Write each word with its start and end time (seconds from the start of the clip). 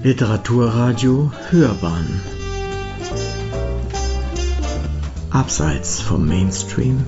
Literaturradio 0.00 1.32
Hörbahn 1.50 2.20
Abseits 5.30 6.00
vom 6.00 6.24
Mainstream 6.24 7.04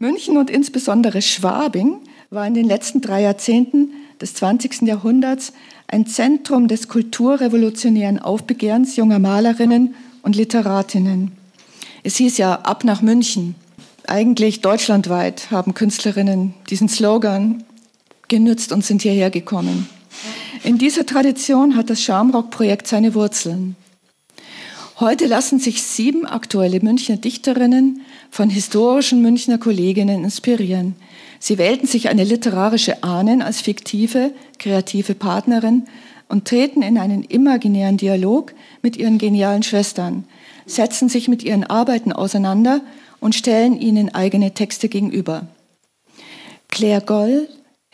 München 0.00 0.36
und 0.36 0.50
insbesondere 0.50 1.22
Schwabing 1.22 2.00
war 2.30 2.44
in 2.44 2.54
den 2.54 2.66
letzten 2.66 3.00
drei 3.00 3.22
Jahrzehnten 3.22 3.92
des 4.20 4.34
20. 4.34 4.82
Jahrhunderts 4.82 5.52
ein 5.86 6.04
Zentrum 6.04 6.66
des 6.66 6.88
kulturrevolutionären 6.88 8.18
Aufbegehrens 8.18 8.96
junger 8.96 9.20
Malerinnen 9.20 9.94
und 10.22 10.34
Literatinnen. 10.34 11.30
Es 12.02 12.16
hieß 12.16 12.36
ja 12.38 12.54
ab 12.62 12.82
nach 12.82 13.00
München. 13.00 13.54
Eigentlich 14.08 14.60
deutschlandweit 14.60 15.52
haben 15.52 15.74
Künstlerinnen 15.74 16.54
diesen 16.68 16.88
Slogan 16.88 17.62
genützt 18.28 18.72
und 18.72 18.84
sind 18.84 19.02
hierher 19.02 19.30
gekommen. 19.30 19.88
In 20.64 20.78
dieser 20.78 21.06
Tradition 21.06 21.76
hat 21.76 21.90
das 21.90 22.02
Schamrock-Projekt 22.02 22.86
seine 22.86 23.14
Wurzeln. 23.14 23.76
Heute 25.00 25.26
lassen 25.26 25.60
sich 25.60 25.82
sieben 25.82 26.26
aktuelle 26.26 26.80
Münchner 26.80 27.16
Dichterinnen 27.16 28.00
von 28.30 28.50
historischen 28.50 29.22
Münchner 29.22 29.58
Kolleginnen 29.58 30.24
inspirieren. 30.24 30.96
Sie 31.38 31.56
wählten 31.56 31.86
sich 31.86 32.08
eine 32.08 32.24
literarische 32.24 33.04
Ahnen 33.04 33.40
als 33.40 33.60
fiktive, 33.60 34.32
kreative 34.58 35.14
Partnerin 35.14 35.84
und 36.28 36.46
treten 36.46 36.82
in 36.82 36.98
einen 36.98 37.22
imaginären 37.22 37.96
Dialog 37.96 38.52
mit 38.82 38.96
ihren 38.96 39.18
genialen 39.18 39.62
Schwestern, 39.62 40.24
setzen 40.66 41.08
sich 41.08 41.28
mit 41.28 41.44
ihren 41.44 41.62
Arbeiten 41.62 42.12
auseinander 42.12 42.80
und 43.20 43.36
stellen 43.36 43.80
ihnen 43.80 44.14
eigene 44.14 44.52
Texte 44.52 44.88
gegenüber. 44.88 45.46
Claire 46.68 47.00
Goll, 47.00 47.48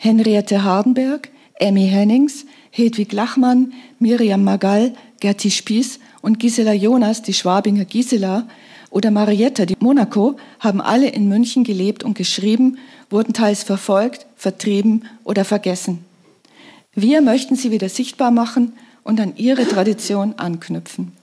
Henriette 0.05 0.63
Hardenberg, 0.63 1.29
Emmy 1.55 1.87
Hennings, 1.87 2.45
Hedwig 2.69 3.11
Lachmann, 3.11 3.73
Miriam 3.97 4.43
Magall, 4.43 4.93
Gerti 5.19 5.49
Spieß 5.49 5.99
und 6.21 6.39
Gisela 6.39 6.73
Jonas, 6.73 7.23
die 7.23 7.33
Schwabinger 7.33 7.85
Gisela, 7.85 8.47
oder 8.91 9.09
Marietta, 9.09 9.65
die 9.65 9.75
Monaco, 9.79 10.37
haben 10.59 10.79
alle 10.79 11.09
in 11.09 11.27
München 11.27 11.63
gelebt 11.63 12.03
und 12.03 12.15
geschrieben, 12.15 12.77
wurden 13.09 13.33
teils 13.33 13.63
verfolgt, 13.63 14.27
vertrieben 14.37 15.05
oder 15.23 15.43
vergessen. 15.43 16.05
Wir 16.93 17.21
möchten 17.21 17.55
sie 17.55 17.71
wieder 17.71 17.89
sichtbar 17.89 18.29
machen 18.29 18.73
und 19.03 19.19
an 19.19 19.35
ihre 19.37 19.67
Tradition 19.67 20.35
anknüpfen. 20.37 21.13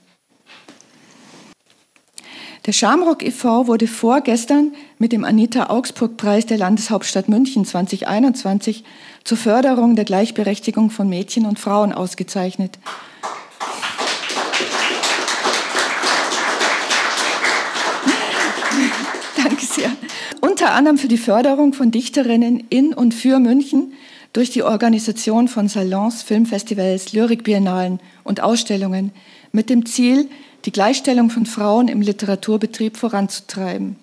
Der 2.65 2.71
Schamrock 2.71 3.23
e.V. 3.23 3.67
wurde 3.67 3.87
vorgestern 3.87 4.71
mit 4.97 5.11
dem 5.11 5.25
Anita 5.25 5.69
Augsburg 5.69 6.15
Preis 6.15 6.45
der 6.45 6.57
Landeshauptstadt 6.57 7.27
München 7.27 7.65
2021 7.65 8.85
zur 9.25 9.37
Förderung 9.37 9.97
der 9.97 10.05
Gleichberechtigung 10.05 10.89
von 10.89 11.09
Mädchen 11.09 11.45
und 11.45 11.59
Frauen 11.59 11.91
ausgezeichnet. 11.91 12.79
Danke 19.35 19.65
sehr. 19.65 19.91
Unter 20.39 20.71
anderem 20.71 20.97
für 20.97 21.09
die 21.09 21.17
Förderung 21.17 21.73
von 21.73 21.91
Dichterinnen 21.91 22.63
in 22.69 22.93
und 22.93 23.13
für 23.13 23.39
München 23.39 23.91
durch 24.31 24.51
die 24.51 24.63
Organisation 24.63 25.49
von 25.49 25.67
Salons, 25.67 26.23
Filmfestivals, 26.23 27.11
Lyrikbiennalen 27.11 27.99
und 28.23 28.41
Ausstellungen 28.41 29.11
mit 29.51 29.69
dem 29.69 29.85
Ziel, 29.85 30.29
die 30.65 30.71
Gleichstellung 30.71 31.29
von 31.29 31.45
Frauen 31.45 31.87
im 31.87 32.01
Literaturbetrieb 32.01 32.95
voranzutreiben 32.97 33.97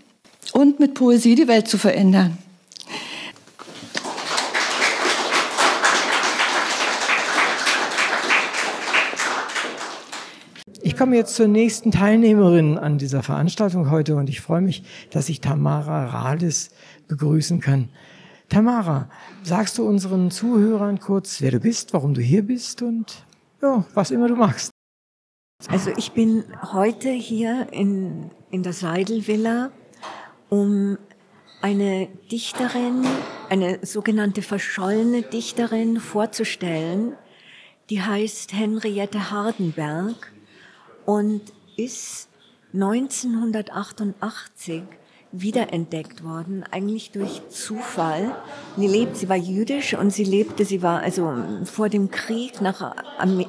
und 0.53 0.79
mit 0.79 0.95
Poesie 0.95 1.35
die 1.35 1.49
Welt 1.49 1.69
zu 1.69 1.79
verändern. 1.79 2.37
Ich 10.83 10.97
komme 10.97 11.17
jetzt 11.17 11.35
zur 11.35 11.49
nächsten 11.49 11.93
Teilnehmerin 11.93 12.77
an 12.77 12.99
dieser 12.99 13.23
Veranstaltung 13.23 13.91
heute 13.91 14.17
und 14.17 14.29
ich 14.29 14.43
freue 14.43 14.61
mich, 14.61 14.83
dass 15.11 15.31
ich 15.31 15.41
Tamara 15.41 16.07
Rades 16.07 16.71
begrüßen 17.09 17.61
kann. 17.61 17.89
Tamara, 18.51 19.09
sagst 19.43 19.79
du 19.79 19.87
unseren 19.87 20.31
Zuhörern 20.31 21.01
kurz, 21.01 21.41
wer 21.41 21.53
du 21.53 21.61
bist, 21.61 21.95
warum 21.95 22.13
du 22.13 22.21
hier 22.21 22.43
bist 22.43 22.83
und 22.83 23.25
ja, 23.63 23.85
was 23.95 24.11
immer 24.11 24.29
du 24.29 24.37
magst? 24.37 24.71
Also 25.69 25.93
ich 25.97 26.13
bin 26.13 26.45
heute 26.73 27.11
hier 27.11 27.67
in, 27.71 28.31
in 28.51 28.63
der 28.63 28.73
Seidelvilla, 28.73 29.71
um 30.49 30.97
eine 31.61 32.09
Dichterin, 32.31 33.05
eine 33.51 33.85
sogenannte 33.85 34.41
verschollene 34.43 35.21
Dichterin 35.23 36.01
vorzustellen, 36.01 37.15
die 37.91 38.01
heißt 38.01 38.55
Henriette 38.55 39.31
Hardenberg 39.31 40.33
und 41.05 41.43
ist 41.77 42.31
1988 42.73 44.85
wiederentdeckt 45.33 46.25
worden, 46.25 46.65
eigentlich 46.71 47.13
durch 47.13 47.49
Zufall. 47.51 48.35
Sie 48.77 48.89
lebt, 48.89 49.17
sie 49.17 49.29
war 49.29 49.37
jüdisch 49.37 49.95
und 49.95 50.11
sie 50.13 50.25
lebte, 50.25 50.65
sie 50.65 50.83
war 50.83 51.01
also 51.01 51.33
vor 51.65 51.89
dem 51.89 52.11
Krieg 52.11 52.61
nach 52.61 52.97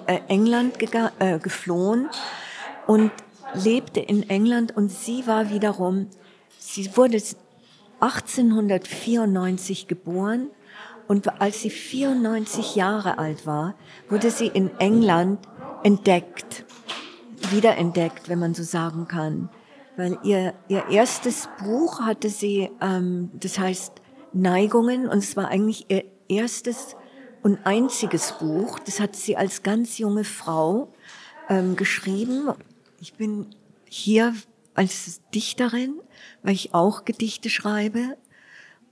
äh, 0.07 0.19
England 0.27 0.75
äh, 1.19 1.39
geflohen 1.39 2.09
und 2.85 3.11
lebte 3.53 3.99
in 3.99 4.29
England 4.29 4.77
und 4.77 4.91
sie 4.91 5.25
war 5.25 5.49
wiederum, 5.49 6.07
sie 6.59 6.95
wurde 6.95 7.19
1894 7.99 9.87
geboren 9.87 10.47
und 11.07 11.41
als 11.41 11.61
sie 11.61 11.71
94 11.71 12.75
Jahre 12.75 13.17
alt 13.17 13.47
war, 13.47 13.73
wurde 14.07 14.29
sie 14.29 14.47
in 14.47 14.69
England 14.77 15.39
entdeckt, 15.83 16.63
wiederentdeckt, 17.49 18.29
wenn 18.29 18.37
man 18.39 18.53
so 18.53 18.61
sagen 18.61 19.07
kann 19.07 19.49
weil 19.97 20.17
ihr, 20.23 20.53
ihr 20.67 20.87
erstes 20.89 21.49
Buch 21.63 22.01
hatte 22.01 22.29
sie, 22.29 22.69
ähm, 22.81 23.31
das 23.33 23.59
heißt 23.59 23.93
Neigungen, 24.33 25.07
und 25.07 25.19
es 25.19 25.35
war 25.35 25.49
eigentlich 25.49 25.85
ihr 25.89 26.05
erstes 26.27 26.95
und 27.43 27.65
einziges 27.65 28.33
Buch. 28.33 28.79
Das 28.79 28.99
hat 28.99 29.15
sie 29.15 29.35
als 29.35 29.63
ganz 29.63 29.97
junge 29.97 30.23
Frau 30.23 30.93
ähm, 31.49 31.75
geschrieben. 31.75 32.49
Ich 32.99 33.15
bin 33.15 33.47
hier 33.85 34.33
als 34.73 35.21
Dichterin, 35.33 35.99
weil 36.43 36.53
ich 36.53 36.73
auch 36.73 37.03
Gedichte 37.03 37.49
schreibe 37.49 38.17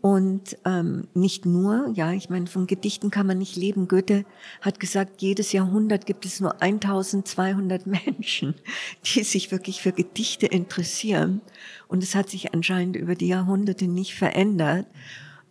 und 0.01 0.57
ähm, 0.63 1.07
nicht 1.13 1.45
nur, 1.45 1.91
ja, 1.93 2.13
ich 2.13 2.29
meine, 2.29 2.47
von 2.47 2.67
Gedichten 2.67 3.11
kann 3.11 3.27
man 3.27 3.37
nicht 3.37 3.57
leben. 3.57 3.89
Goethe 3.89 4.23
hat 4.61 4.79
gesagt, 4.79 5.21
jedes 5.21 5.51
Jahrhundert 5.51 6.05
gibt 6.05 6.25
es 6.25 6.39
nur 6.39 6.61
1200 6.61 7.85
Menschen, 7.85 8.55
die 9.03 9.23
sich 9.23 9.51
wirklich 9.51 9.81
für 9.81 9.91
Gedichte 9.91 10.45
interessieren. 10.45 11.41
Und 11.89 12.01
es 12.01 12.15
hat 12.15 12.29
sich 12.29 12.53
anscheinend 12.53 12.95
über 12.95 13.15
die 13.15 13.27
Jahrhunderte 13.27 13.87
nicht 13.87 14.15
verändert. 14.15 14.87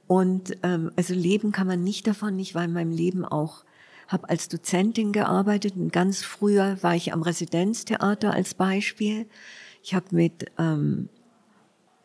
Und 0.06 0.56
ähm, 0.62 0.92
also 0.96 1.12
leben 1.12 1.52
kann 1.52 1.66
man 1.66 1.84
nicht 1.84 2.06
davon. 2.06 2.38
Ich 2.38 2.54
war 2.54 2.64
in 2.64 2.72
meinem 2.72 2.92
Leben 2.92 3.26
auch, 3.26 3.64
habe 4.06 4.30
als 4.30 4.48
Dozentin 4.48 5.12
gearbeitet. 5.12 5.74
Und 5.76 5.92
ganz 5.92 6.22
früher 6.22 6.82
war 6.82 6.94
ich 6.94 7.12
am 7.12 7.20
Residenztheater 7.20 8.32
als 8.32 8.54
Beispiel. 8.54 9.26
Ich 9.82 9.94
habe 9.94 10.06
mit 10.12 10.46
ähm, 10.58 11.10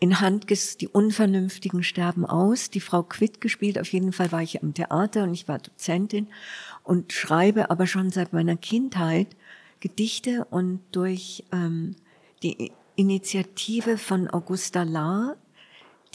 in 0.03 0.19
Handges 0.19 0.75
Die 0.75 0.89
Unvernünftigen 0.89 1.81
sterben 1.81 2.25
aus, 2.25 2.69
die 2.69 2.81
Frau 2.81 3.03
Quitt 3.03 3.39
gespielt. 3.39 3.79
Auf 3.79 3.93
jeden 3.93 4.11
Fall 4.11 4.33
war 4.33 4.41
ich 4.41 4.61
am 4.61 4.73
Theater 4.73 5.23
und 5.23 5.33
ich 5.33 5.47
war 5.47 5.59
Dozentin 5.59 6.27
und 6.83 7.13
schreibe 7.13 7.69
aber 7.69 7.87
schon 7.87 8.09
seit 8.09 8.33
meiner 8.33 8.57
Kindheit 8.57 9.27
Gedichte 9.79 10.45
und 10.49 10.81
durch 10.91 11.45
ähm, 11.53 11.95
die 12.43 12.73
Initiative 12.97 13.97
von 13.97 14.29
Augusta 14.29 14.83
Lahr, 14.83 15.37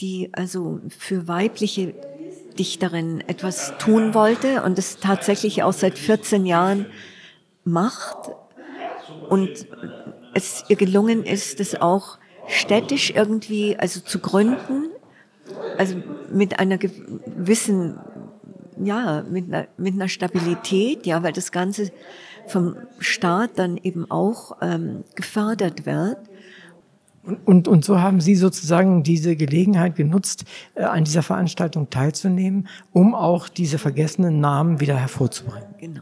die 0.01 0.29
also 0.33 0.81
für 0.95 1.27
weibliche 1.27 1.95
Dichterinnen 2.59 3.21
etwas 3.21 3.73
tun 3.79 4.13
wollte 4.13 4.61
und 4.61 4.77
es 4.77 4.97
tatsächlich 4.97 5.63
auch 5.63 5.73
seit 5.73 5.97
14 5.97 6.45
Jahren 6.45 6.85
macht 7.63 8.29
und 9.29 9.65
es 10.35 10.63
ihr 10.69 10.75
gelungen 10.75 11.23
ist, 11.23 11.59
das 11.59 11.73
auch 11.73 12.18
städtisch 12.49 13.11
irgendwie, 13.11 13.77
also 13.77 13.99
zu 14.01 14.19
gründen, 14.19 14.89
also 15.77 15.95
mit 16.31 16.59
einer 16.59 16.77
gewissen, 16.77 17.99
ja, 18.83 19.23
mit 19.29 19.45
einer, 19.47 19.67
mit 19.77 19.93
einer 19.93 20.09
Stabilität, 20.09 21.05
ja, 21.05 21.23
weil 21.23 21.33
das 21.33 21.51
Ganze 21.51 21.91
vom 22.47 22.75
Staat 22.99 23.51
dann 23.55 23.77
eben 23.77 24.09
auch 24.09 24.57
ähm, 24.61 25.03
gefördert 25.15 25.85
wird. 25.85 26.17
Und, 27.45 27.67
und 27.67 27.85
so 27.85 27.99
haben 27.99 28.21
Sie 28.21 28.35
sozusagen 28.35 29.03
diese 29.03 29.35
Gelegenheit 29.35 29.95
genutzt, 29.95 30.45
äh, 30.73 30.83
an 30.83 31.03
dieser 31.03 31.21
Veranstaltung 31.21 31.89
teilzunehmen, 31.89 32.67
um 32.91 33.13
auch 33.13 33.49
diese 33.49 33.77
vergessenen 33.77 34.39
Namen 34.39 34.79
wieder 34.79 34.95
hervorzubringen. 34.95 35.67
Genau. 35.79 36.01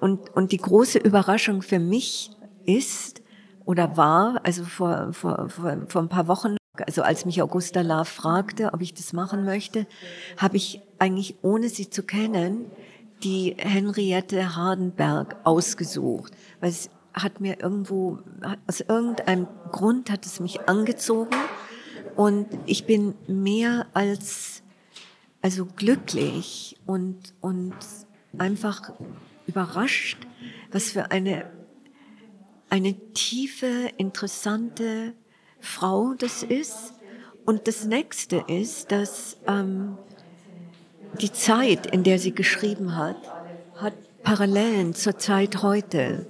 Und, 0.00 0.34
und 0.34 0.50
die 0.52 0.56
große 0.56 0.98
Überraschung 0.98 1.62
für 1.62 1.78
mich 1.78 2.30
ist, 2.64 3.13
oder 3.64 3.96
war, 3.96 4.40
also 4.42 4.64
vor, 4.64 5.12
vor, 5.12 5.48
vor, 5.48 5.78
vor 5.88 6.02
ein 6.02 6.08
paar 6.08 6.28
Wochen 6.28 6.56
Also 6.86 7.02
als 7.02 7.24
mich 7.24 7.40
Augusta 7.40 7.80
Love 7.80 8.04
fragte, 8.04 8.72
ob 8.72 8.82
ich 8.82 8.94
das 8.94 9.12
machen 9.12 9.44
möchte, 9.44 9.86
habe 10.36 10.56
ich 10.56 10.80
eigentlich, 10.98 11.36
ohne 11.42 11.68
sie 11.68 11.88
zu 11.88 12.02
kennen, 12.02 12.66
die 13.22 13.54
Henriette 13.56 14.56
Hardenberg 14.56 15.36
ausgesucht, 15.44 16.32
weil 16.60 16.70
es 16.70 16.90
hat 17.14 17.40
mir 17.40 17.60
irgendwo, 17.60 18.18
aus 18.66 18.80
irgendeinem 18.80 19.46
Grund 19.70 20.10
hat 20.10 20.26
es 20.26 20.40
mich 20.40 20.68
angezogen. 20.68 21.34
Und 22.16 22.46
ich 22.66 22.86
bin 22.86 23.14
mehr 23.28 23.86
als, 23.94 24.62
also 25.40 25.64
glücklich 25.64 26.76
und, 26.86 27.34
und 27.40 27.74
einfach 28.36 28.92
überrascht, 29.46 30.26
was 30.72 30.90
für 30.90 31.10
eine, 31.12 31.46
eine 32.74 32.94
tiefe, 33.12 33.88
interessante 33.98 35.12
Frau 35.60 36.14
das 36.18 36.42
ist. 36.42 36.94
Und 37.46 37.68
das 37.68 37.84
nächste 37.84 38.42
ist, 38.48 38.90
dass 38.90 39.36
ähm, 39.46 39.96
die 41.20 41.30
Zeit, 41.30 41.86
in 41.86 42.02
der 42.02 42.18
sie 42.18 42.34
geschrieben 42.34 42.96
hat, 42.96 43.16
hat 43.76 43.94
Parallelen 44.24 44.92
zur 44.92 45.16
Zeit 45.18 45.62
heute. 45.62 46.26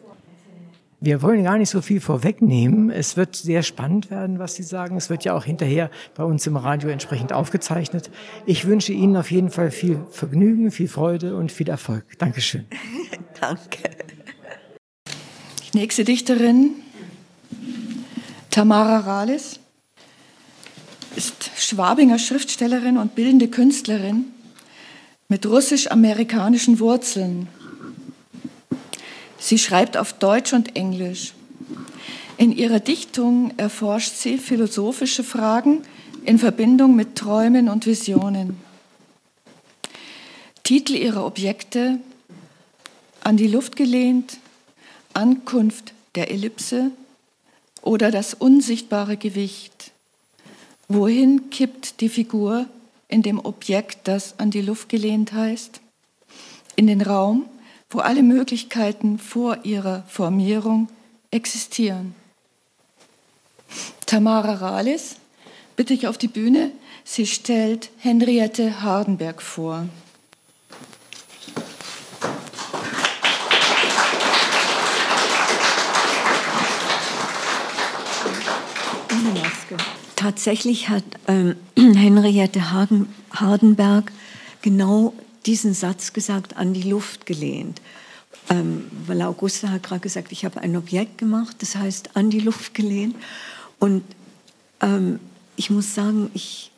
Wir 1.01 1.23
wollen 1.23 1.45
gar 1.45 1.57
nicht 1.57 1.71
so 1.71 1.81
viel 1.81 2.01
vorwegnehmen. 2.01 2.91
Es 2.91 3.17
wird 3.17 3.37
sehr 3.37 3.63
spannend 3.63 4.11
werden, 4.11 4.39
was 4.39 4.55
Sie 4.55 4.65
sagen. 4.65 4.99
Es 4.99 5.09
wird 5.09 5.25
ja 5.25 5.35
auch 5.35 5.45
hinterher 5.45 5.91
bei 6.15 6.25
uns 6.25 6.47
im 6.47 6.57
Radio 6.57 6.91
entsprechend 6.91 7.33
aufgezeichnet. 7.33 8.11
Ich 8.45 8.67
wünsche 8.67 8.93
Ihnen 8.93 9.17
auf 9.17 9.31
jeden 9.31 9.51
Fall 9.51 9.71
viel 9.71 9.99
Vergnügen, 10.11 10.71
viel 10.71 10.89
Freude 10.89 11.37
und 11.37 11.51
viel 11.53 11.71
Erfolg. 11.71 12.05
Dankeschön. 12.19 12.67
Danke. 13.41 13.91
Nächste 15.75 16.05
Dichterin, 16.05 16.71
Tamara 18.51 18.99
Rales, 19.01 19.59
ist 21.17 21.51
Schwabinger 21.57 22.21
Schriftstellerin 22.21 22.97
und 22.97 23.17
bildende 23.17 23.49
Künstlerin 23.49 24.27
mit 25.27 25.45
russisch-amerikanischen 25.47 26.79
Wurzeln. 26.79 27.49
Sie 29.41 29.59
schreibt 29.59 29.97
auf 29.97 30.13
Deutsch 30.13 30.53
und 30.53 30.77
Englisch. 30.77 31.35
In 32.37 32.53
ihrer 32.53 32.79
Dichtung 32.79 33.53
erforscht 33.57 34.15
sie 34.15 34.39
philosophische 34.39 35.25
Fragen 35.25 35.83
in 36.25 36.39
Verbindung 36.39 36.95
mit 36.95 37.17
Träumen 37.17 37.69
und 37.69 37.87
Visionen. 37.87 38.61
Titel 40.63 40.95
ihrer 40.95 41.27
Objekte 41.27 41.99
An 43.25 43.37
die 43.37 43.49
Luft 43.49 43.75
gelehnt, 43.75 44.39
Ankunft 45.15 45.93
der 46.15 46.31
Ellipse 46.31 46.91
oder 47.83 48.11
das 48.11 48.35
unsichtbare 48.35 49.17
Gewicht. 49.17 49.93
Wohin 50.89 51.51
kippt 51.51 52.01
die 52.01 52.09
Figur 52.09 52.67
in 53.09 53.23
dem 53.23 53.39
Objekt, 53.39 54.09
das 54.09 54.39
an 54.39 54.51
die 54.51 54.61
Luft 54.61 54.89
gelehnt 54.89 55.33
heißt, 55.33 55.81
in 56.77 56.87
den 56.87 57.01
Raum, 57.01 57.47
wo 57.91 58.01
alle 58.01 58.23
Möglichkeiten 58.23 59.19
vor 59.19 59.65
ihrer 59.65 60.03
Formierung 60.09 60.89
existieren. 61.31 62.15
Tamara 64.07 64.55
Rales 64.55 65.17
bitte 65.77 65.95
ich 65.95 66.07
auf 66.07 66.19
die 66.19 66.29
Bühne. 66.29 66.71
Sie 67.05 67.27
stellt 67.27 67.91
Henriette 67.99 68.83
Hardenberg 68.83 69.43
vor. 69.43 69.89
Tatsächlich 80.25 80.89
hat 80.89 81.05
ähm, 81.29 81.55
Henriette 81.77 82.71
Hagen, 82.71 83.13
Hardenberg 83.31 84.11
genau 84.63 85.13
diesen 85.45 85.75
Satz 85.75 86.15
gesagt, 86.15 86.57
an 86.57 86.73
die 86.73 86.89
Luft 86.89 87.27
gelehnt. 87.27 87.83
Ähm, 88.49 88.87
weil 89.07 89.21
Augusta 89.21 89.69
hat 89.69 89.83
gerade 89.83 90.01
gesagt, 90.01 90.33
ich 90.33 90.47
habe 90.47 90.63
ein 90.63 90.77
Objekt 90.79 91.19
gemacht, 91.19 91.57
das 91.61 91.77
heißt 91.77 92.17
an 92.17 92.31
die 92.31 92.41
Luft 92.41 92.73
gelehnt. 92.73 93.17
Und 93.79 94.03
ähm, 94.81 95.21
ich 95.57 95.69
muss 95.69 95.95
sagen, 95.95 96.31
ich, 96.33 96.71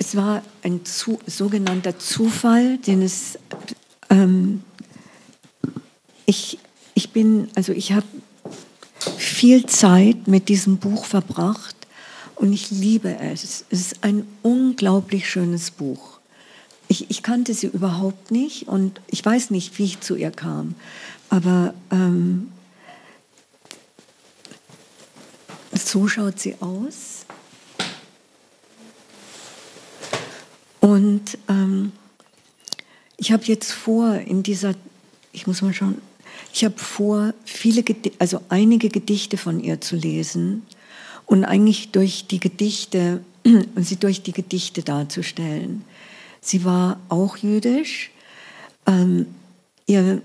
es 0.00 0.16
war 0.16 0.42
ein 0.64 0.84
zu, 0.84 1.20
sogenannter 1.24 2.00
Zufall, 2.00 2.78
den 2.78 3.00
es, 3.00 3.38
ähm, 4.10 4.64
ich, 6.26 6.58
ich 6.94 7.10
bin, 7.10 7.48
also 7.54 7.70
ich 7.70 7.92
habe 7.92 8.06
viel 9.16 9.66
Zeit 9.66 10.26
mit 10.26 10.48
diesem 10.48 10.78
Buch 10.78 11.04
verbracht 11.04 11.77
und 12.38 12.52
ich 12.52 12.70
liebe 12.70 13.16
es. 13.18 13.42
Es 13.42 13.64
ist 13.68 14.04
ein 14.04 14.26
unglaublich 14.42 15.28
schönes 15.28 15.70
Buch. 15.70 16.20
Ich, 16.86 17.10
ich 17.10 17.22
kannte 17.22 17.52
sie 17.52 17.66
überhaupt 17.66 18.30
nicht 18.30 18.68
und 18.68 19.00
ich 19.08 19.24
weiß 19.24 19.50
nicht, 19.50 19.78
wie 19.78 19.84
ich 19.84 20.00
zu 20.00 20.14
ihr 20.14 20.30
kam. 20.30 20.74
Aber 21.28 21.74
ähm, 21.90 22.50
so 25.74 26.08
schaut 26.08 26.38
sie 26.38 26.54
aus. 26.60 27.26
Und 30.80 31.36
ähm, 31.48 31.92
ich 33.16 33.32
habe 33.32 33.44
jetzt 33.44 33.72
vor, 33.72 34.14
in 34.14 34.44
dieser, 34.44 34.74
ich 35.32 35.46
muss 35.46 35.60
mal 35.60 35.74
schauen, 35.74 36.00
ich 36.54 36.64
habe 36.64 36.78
vor, 36.78 37.34
viele, 37.44 37.84
also 38.20 38.40
einige 38.48 38.88
Gedichte 38.88 39.36
von 39.36 39.60
ihr 39.60 39.80
zu 39.80 39.96
lesen 39.96 40.62
und 41.28 41.44
eigentlich 41.44 41.92
durch 41.92 42.26
die 42.26 42.40
Gedichte, 42.40 43.20
sie 43.76 43.96
durch 43.96 44.22
die 44.22 44.32
Gedichte 44.32 44.82
darzustellen. 44.82 45.84
Sie 46.40 46.64
war 46.64 46.98
auch 47.08 47.36
jüdisch. 47.36 48.10
Ähm, 48.86 49.26
ihr, 49.86 50.22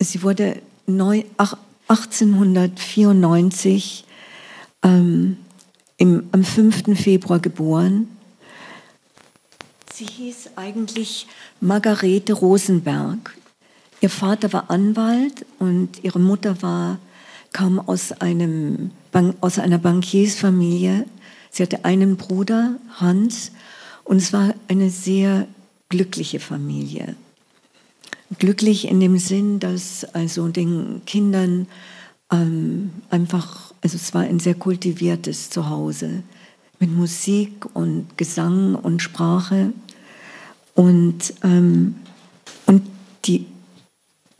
sie 0.00 0.22
wurde 0.22 0.60
neu, 0.86 1.22
ach, 1.36 1.56
1894 1.88 4.04
ähm, 4.82 5.36
im, 5.98 6.26
am 6.32 6.44
5. 6.44 6.98
Februar 7.00 7.38
geboren. 7.38 8.08
Sie 9.92 10.06
hieß 10.06 10.50
eigentlich 10.56 11.26
Margarete 11.60 12.32
Rosenberg. 12.32 13.36
Ihr 14.00 14.10
Vater 14.10 14.52
war 14.52 14.68
Anwalt 14.70 15.46
und 15.60 16.02
ihre 16.02 16.18
Mutter 16.18 16.60
war, 16.62 16.98
kam 17.54 17.78
aus 17.78 18.12
einem 18.12 18.90
aus 19.40 19.58
einer 19.58 19.78
Bankiersfamilie. 19.78 21.06
Sie 21.50 21.62
hatte 21.62 21.84
einen 21.84 22.16
Bruder, 22.16 22.76
Hans, 22.96 23.52
und 24.02 24.18
es 24.18 24.32
war 24.32 24.54
eine 24.68 24.90
sehr 24.90 25.46
glückliche 25.88 26.40
Familie. 26.40 27.14
Glücklich 28.38 28.88
in 28.88 28.98
dem 28.98 29.18
Sinn, 29.18 29.60
dass 29.60 30.04
also 30.04 30.48
den 30.48 31.02
Kindern 31.06 31.68
ähm, 32.32 32.90
einfach, 33.08 33.72
also 33.80 33.96
es 33.96 34.12
war 34.12 34.22
ein 34.22 34.40
sehr 34.40 34.56
kultiviertes 34.56 35.48
Zuhause 35.50 36.24
mit 36.80 36.90
Musik 36.90 37.66
und 37.72 38.18
Gesang 38.18 38.74
und 38.74 39.00
Sprache. 39.00 39.72
Und, 40.74 41.34
ähm, 41.44 41.94
und 42.66 42.82
die 43.26 43.46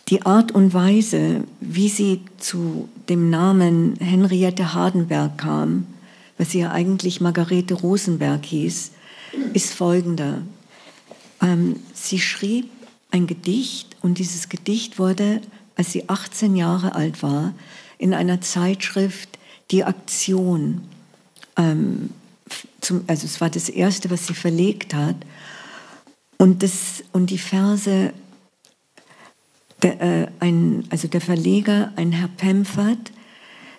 die 0.09 0.23
Art 0.23 0.53
und 0.53 0.75
Weise, 0.75 1.45
wie 1.61 1.88
sie 1.88 2.21
zu 2.38 2.88
dem 3.09 3.31
Namen 3.31 3.97
Henriette 4.01 4.75
Hardenberg 4.75 5.39
kam, 5.39 5.87
was 6.39 6.51
sie 6.51 6.61
ja 6.61 6.73
eigentlich 6.73 7.21
Margarete 7.21 7.75
Rosenberg 7.75 8.45
hieß, 8.45 8.93
ist 9.53 9.75
folgender. 9.75 10.43
Ähm, 11.41 11.77
sie 11.93 12.19
schrieb 12.19 12.69
ein 13.11 13.27
Gedicht 13.27 13.97
und 14.03 14.19
dieses 14.19 14.49
Gedicht 14.49 14.99
wurde, 14.99 15.41
als 15.77 15.93
sie 15.93 16.09
18 16.09 16.57
Jahre 16.57 16.95
alt 16.95 17.23
war, 17.23 17.55
in 17.99 18.15
einer 18.15 18.41
Zeitschrift 18.41 19.39
Die 19.71 19.85
Aktion, 19.85 20.83
ähm, 21.57 22.11
zum, 22.81 23.05
also 23.07 23.25
es 23.25 23.41
war 23.41 23.49
das 23.51 23.69
erste, 23.69 24.11
was 24.11 24.27
sie 24.27 24.35
verlegt 24.35 24.93
hat. 24.93 25.17
Und, 26.37 26.63
das, 26.63 27.03
und 27.13 27.31
die 27.31 27.39
Verse 27.39 28.13
der, 29.85 30.00
äh, 30.00 30.26
ein, 30.41 30.85
also 30.91 31.07
der 31.07 31.21
Verleger, 31.21 31.93
ein 31.95 32.11
Herr 32.11 32.29
Pemfert, 32.29 33.12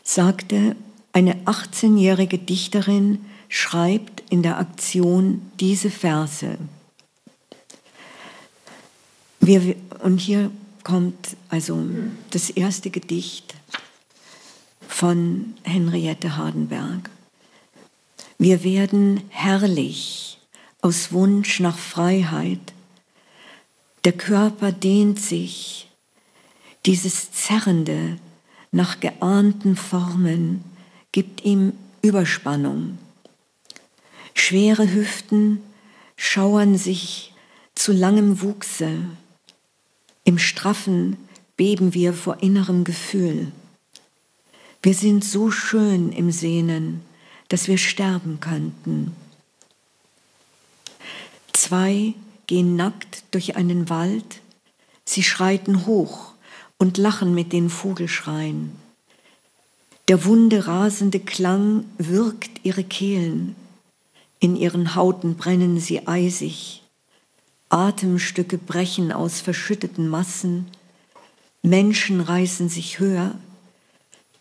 sagte, 0.03 0.75
eine 1.12 1.35
18-jährige 1.45 2.38
Dichterin 2.38 3.25
schreibt 3.50 4.24
in 4.29 4.43
der 4.43 4.59
Aktion 4.59 5.41
diese 5.59 5.89
Verse. 5.89 6.57
Wir, 9.39 9.75
und 10.03 10.19
hier 10.19 10.51
kommt 10.83 11.35
also 11.50 11.83
das 12.29 12.50
erste 12.50 12.89
Gedicht 12.91 13.55
von 14.88 15.55
Henriette 15.63 16.38
Hardenberg. 16.38 17.09
Wir 18.38 18.63
werden 18.63 19.21
herrlich 19.29 20.39
aus 20.81 21.12
Wunsch 21.12 21.59
nach 21.59 21.77
Freiheit. 21.77 22.74
Der 24.03 24.12
Körper 24.12 24.71
dehnt 24.71 25.19
sich, 25.19 25.88
dieses 26.85 27.31
Zerrende 27.31 28.17
nach 28.71 28.99
geahnten 28.99 29.75
Formen 29.75 30.63
gibt 31.11 31.43
ihm 31.43 31.73
Überspannung 32.01 32.97
Schwere 34.35 34.93
Hüften 34.93 35.63
schauern 36.17 36.77
sich 36.77 37.33
zu 37.73 37.93
langem 37.93 38.41
Wuchse. 38.41 38.91
Im 40.23 40.37
Straffen 40.37 41.17
beben 41.57 41.93
wir 41.93 42.13
vor 42.13 42.43
innerem 42.43 42.83
Gefühl. 42.83 43.51
Wir 44.83 44.93
sind 44.93 45.23
so 45.23 45.49
schön 45.49 46.11
im 46.11 46.31
Sehnen, 46.31 47.01
dass 47.47 47.67
wir 47.67 47.77
sterben 47.77 48.39
könnten. 48.39 49.15
Zwei 51.53 52.13
gehen 52.45 52.75
nackt 52.75 53.23
durch 53.31 53.55
einen 53.55 53.89
Wald, 53.89 54.41
sie 55.05 55.23
schreiten 55.23 55.85
hoch 55.87 56.34
und 56.77 56.98
lachen 56.98 57.34
mit 57.34 57.53
den 57.53 57.70
Vogelschreien. 57.70 58.72
Der 60.08 60.25
wunde 60.25 60.67
rasende 60.67 61.20
Klang 61.20 61.86
wirkt 61.98 62.63
ihre 62.63 62.84
Kehlen, 62.84 63.55
in 64.39 64.55
ihren 64.55 64.94
Hauten 64.94 65.36
brennen 65.36 65.79
sie 65.79 66.08
eisig, 66.08 66.84
Atemstücke 67.70 68.58
brechen 68.58 69.12
aus 69.12 69.41
verschütteten 69.41 70.08
Massen, 70.08 70.67
Menschen 71.63 72.22
reißen 72.22 72.70
sich 72.70 73.00
höher, 73.00 73.36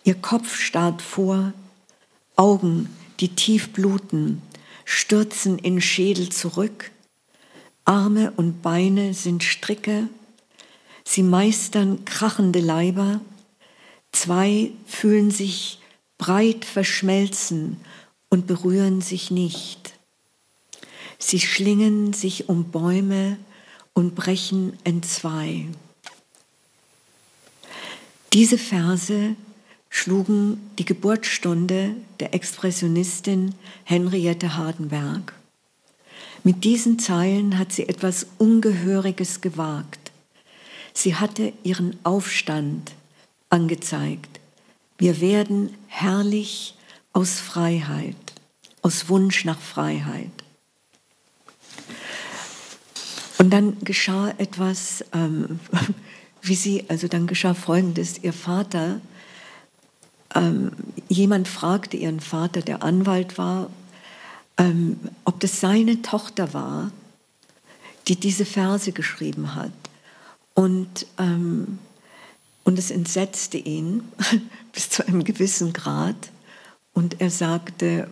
ihr 0.05 0.15
Kopf 0.15 0.57
starrt 0.57 1.01
vor, 1.01 1.55
Augen, 2.37 2.91
die 3.21 3.29
tief 3.29 3.73
bluten, 3.73 4.43
stürzen 4.85 5.59
in 5.59 5.81
Schädel 5.81 6.29
zurück, 6.29 6.91
Arme 7.87 8.33
und 8.37 8.61
Beine 8.61 9.15
sind 9.15 9.43
Stricke, 9.43 10.09
sie 11.05 11.23
meistern 11.23 12.05
krachende 12.05 12.61
Leiber, 12.61 13.21
zwei 14.13 14.71
fühlen 14.87 15.31
sich 15.31 15.79
breit 16.19 16.65
verschmelzen 16.65 17.81
und 18.31 18.47
berühren 18.47 19.01
sich 19.01 19.31
nicht. 19.31 19.95
Sie 21.19 21.41
schlingen 21.41 22.13
sich 22.13 22.49
um 22.49 22.65
Bäume 22.65 23.39
und 23.93 24.15
brechen 24.15 24.79
entzwei. 24.85 25.67
Diese 28.33 28.59
Verse 28.59 29.37
schlugen 29.89 30.71
die 30.79 30.85
Geburtsstunde 30.85 31.95
der 32.19 32.35
Expressionistin 32.35 33.55
Henriette 33.85 34.57
Hardenberg. 34.57 35.33
Mit 36.43 36.65
diesen 36.65 36.99
Zeilen 36.99 37.59
hat 37.59 37.73
sie 37.73 37.89
etwas 37.89 38.27
Ungehöriges 38.39 39.41
gewagt. 39.41 40.04
Sie 40.95 41.17
hatte 41.17 41.53
ihren 41.65 41.99
Aufstand 42.05 42.93
angezeigt. 43.51 44.41
Wir 44.97 45.21
werden 45.21 45.75
herrlich 45.89 46.77
aus 47.13 47.41
Freiheit, 47.41 48.17
aus 48.81 49.09
Wunsch 49.09 49.45
nach 49.45 49.61
Freiheit. 49.61 50.31
Und 53.39 53.51
dann 53.51 53.77
geschah 53.81 54.33
etwas, 54.39 55.05
ähm, 55.13 55.59
wie 56.43 56.55
sie, 56.55 56.85
also 56.89 57.09
dann 57.09 57.27
geschah 57.27 57.55
Folgendes, 57.55 58.23
ihr 58.23 58.33
Vater, 58.33 59.01
ähm, 60.35 60.73
jemand 61.09 61.49
fragte 61.49 61.97
ihren 61.97 62.21
Vater, 62.21 62.61
der 62.63 62.83
Anwalt 62.83 63.37
war, 63.37 63.69
ähm, 64.57 64.99
ob 65.25 65.41
das 65.41 65.61
seine 65.61 66.03
Tochter 66.03 66.55
war, 66.55 66.93
die 68.07 68.17
diese 68.17 68.45
Verse 68.45 68.93
geschrieben 68.93 69.55
hat. 69.55 69.73
Und, 70.55 71.07
ähm, 71.19 71.79
und 72.65 72.79
es 72.79 72.91
entsetzte 72.91 73.59
ihn 73.59 74.05
bis 74.73 74.89
zu 74.91 75.07
einem 75.07 75.25
gewissen 75.25 75.73
Grad. 75.73 76.31
Und 76.93 77.21
er 77.21 77.31
sagte, 77.31 78.09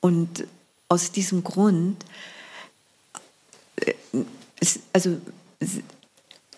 und 0.00 0.44
aus 0.88 1.12
diesem 1.12 1.44
Grund, 1.44 2.04
äh, 3.76 3.94
also 4.92 5.18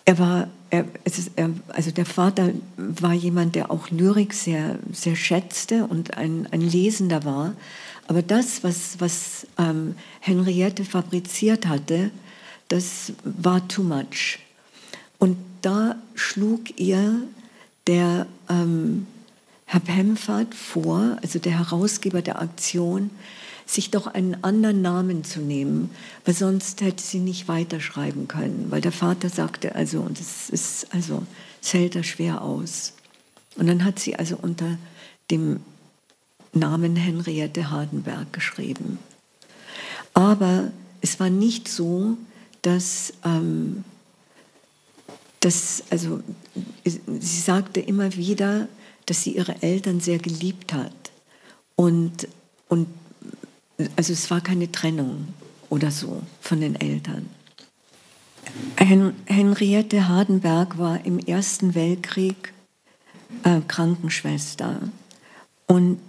er 0.04 0.18
war, 0.18 0.48
er, 0.70 0.86
ist, 1.04 1.32
er, 1.36 1.50
also 1.68 1.90
der 1.90 2.06
Vater 2.06 2.52
war 2.76 3.12
jemand, 3.12 3.54
der 3.56 3.70
auch 3.70 3.90
Lyrik 3.90 4.32
sehr, 4.32 4.78
sehr 4.92 5.16
schätzte 5.16 5.84
und 5.84 6.16
ein, 6.16 6.48
ein 6.50 6.62
Lesender 6.62 7.24
war. 7.24 7.54
Aber 8.06 8.22
das, 8.22 8.64
was, 8.64 8.98
was 9.00 9.46
ähm, 9.58 9.96
Henriette 10.20 10.84
fabriziert 10.84 11.66
hatte, 11.66 12.10
das 12.68 13.12
war 13.22 13.66
too 13.68 13.82
much. 13.82 14.38
Und 15.18 15.36
da 15.62 15.96
schlug 16.14 16.78
ihr 16.78 17.22
der 17.86 18.26
ähm, 18.48 19.06
Herr 19.64 19.80
Pemfert 19.80 20.54
vor, 20.54 21.16
also 21.22 21.38
der 21.38 21.58
Herausgeber 21.58 22.22
der 22.22 22.40
Aktion, 22.40 23.10
sich 23.66 23.90
doch 23.90 24.06
einen 24.06 24.42
anderen 24.42 24.80
Namen 24.80 25.24
zu 25.24 25.40
nehmen, 25.40 25.90
weil 26.24 26.34
sonst 26.34 26.80
hätte 26.80 27.02
sie 27.02 27.18
nicht 27.18 27.48
weiterschreiben 27.48 28.26
können, 28.26 28.66
weil 28.70 28.80
der 28.80 28.92
Vater 28.92 29.28
sagte, 29.28 29.74
also, 29.74 30.00
und 30.00 30.18
es 30.18 30.48
ist, 30.48 30.86
also, 30.94 31.22
es 31.60 31.74
hält 31.74 31.94
da 31.94 32.02
schwer 32.02 32.40
aus. 32.40 32.94
Und 33.56 33.66
dann 33.66 33.84
hat 33.84 33.98
sie 33.98 34.16
also 34.16 34.38
unter 34.40 34.78
dem 35.30 35.60
Namen 36.54 36.96
Henriette 36.96 37.70
Hardenberg 37.70 38.32
geschrieben. 38.32 38.98
Aber 40.14 40.70
es 41.02 41.20
war 41.20 41.28
nicht 41.28 41.68
so, 41.68 42.16
dass, 42.62 43.12
ähm, 43.24 43.84
dass 45.40 45.84
also, 45.90 46.20
sie 46.84 47.40
sagte 47.40 47.80
immer 47.80 48.14
wieder, 48.16 48.68
dass 49.06 49.22
sie 49.22 49.36
ihre 49.36 49.62
Eltern 49.62 50.00
sehr 50.00 50.18
geliebt 50.18 50.72
hat. 50.72 50.92
Und, 51.76 52.28
und 52.68 52.88
also 53.96 54.12
es 54.12 54.30
war 54.30 54.40
keine 54.40 54.70
Trennung 54.70 55.28
oder 55.70 55.90
so 55.90 56.22
von 56.40 56.60
den 56.60 56.74
Eltern. 56.74 57.28
Hen 58.76 59.14
Henriette 59.26 60.08
Hardenberg 60.08 60.78
war 60.78 61.04
im 61.04 61.18
Ersten 61.18 61.74
Weltkrieg 61.74 62.52
äh, 63.44 63.60
Krankenschwester 63.66 64.80
und 65.66 66.00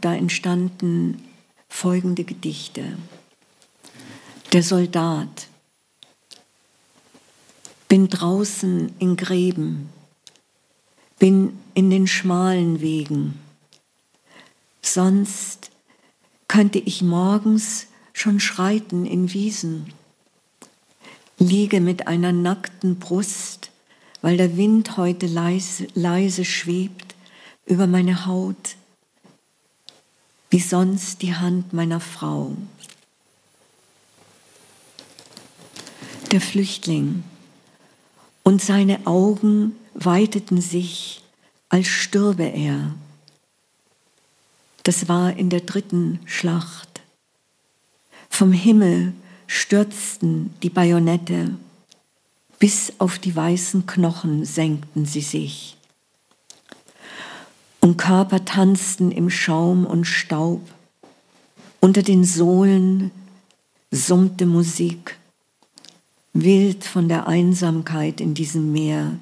da 0.00 0.14
entstanden 0.14 1.22
folgende 1.68 2.24
Gedichte. 2.24 2.84
Der 4.52 4.62
Soldat. 4.62 5.48
Bin 7.92 8.08
draußen 8.08 8.90
in 9.00 9.18
Gräben, 9.18 9.90
bin 11.18 11.58
in 11.74 11.90
den 11.90 12.06
schmalen 12.06 12.80
Wegen. 12.80 13.38
Sonst 14.80 15.70
könnte 16.48 16.78
ich 16.78 17.02
morgens 17.02 17.88
schon 18.14 18.40
schreiten 18.40 19.04
in 19.04 19.34
Wiesen, 19.34 19.92
liege 21.38 21.82
mit 21.82 22.06
einer 22.06 22.32
nackten 22.32 22.98
Brust, 22.98 23.70
weil 24.22 24.38
der 24.38 24.56
Wind 24.56 24.96
heute 24.96 25.26
leise, 25.26 25.86
leise 25.92 26.46
schwebt 26.46 27.14
über 27.66 27.86
meine 27.86 28.24
Haut, 28.24 28.76
wie 30.48 30.60
sonst 30.60 31.20
die 31.20 31.34
Hand 31.34 31.74
meiner 31.74 32.00
Frau. 32.00 32.56
Der 36.30 36.40
Flüchtling 36.40 37.24
und 38.42 38.62
seine 38.62 39.06
Augen 39.06 39.76
weiteten 39.94 40.60
sich, 40.60 41.22
als 41.68 41.86
stürbe 41.86 42.44
er. 42.44 42.94
Das 44.82 45.08
war 45.08 45.36
in 45.36 45.48
der 45.48 45.60
dritten 45.60 46.20
Schlacht. 46.26 47.00
Vom 48.28 48.52
Himmel 48.52 49.12
stürzten 49.46 50.54
die 50.62 50.70
Bajonette, 50.70 51.56
bis 52.58 52.92
auf 52.98 53.18
die 53.18 53.34
weißen 53.34 53.86
Knochen 53.86 54.44
senkten 54.44 55.06
sie 55.06 55.20
sich. 55.20 55.76
Und 57.80 57.96
Körper 57.96 58.44
tanzten 58.44 59.10
im 59.10 59.30
Schaum 59.30 59.84
und 59.84 60.04
Staub. 60.04 60.62
Unter 61.80 62.02
den 62.02 62.24
Sohlen 62.24 63.10
summte 63.90 64.46
Musik, 64.46 65.16
wild 66.32 66.84
von 66.84 67.08
der 67.08 67.26
Einsamkeit 67.26 68.20
in 68.20 68.34
diesem 68.34 68.72
Meer, 68.72 69.18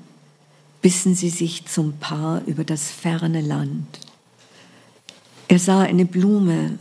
bissen 0.83 1.15
sie 1.15 1.31
sich 1.31 1.67
zum 1.67 1.95
Paar 1.99 2.43
über 2.47 2.65
das 2.65 2.91
ferne 2.91 3.41
Land. 3.41 4.01
Er 5.49 5.59
sah 5.59 5.81
eine 5.81 6.07
Blume 6.07 6.79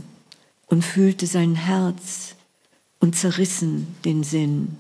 und 0.68 0.86
fühlte 0.86 1.26
sein 1.26 1.56
Herz 1.56 2.36
und 3.00 3.16
zerrissen 3.16 3.96
den 4.06 4.24
Sinn. 4.24 4.78